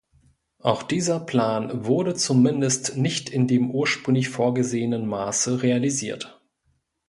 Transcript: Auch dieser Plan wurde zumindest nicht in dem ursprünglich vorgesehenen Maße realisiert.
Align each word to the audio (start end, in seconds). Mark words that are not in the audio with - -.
Auch 0.57 0.81
dieser 0.81 1.19
Plan 1.19 1.85
wurde 1.85 2.15
zumindest 2.15 2.97
nicht 2.97 3.29
in 3.29 3.45
dem 3.45 3.69
ursprünglich 3.69 4.29
vorgesehenen 4.29 5.05
Maße 5.05 5.61
realisiert. 5.61 6.41